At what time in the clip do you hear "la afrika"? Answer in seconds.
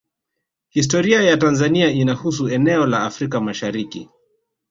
2.85-3.41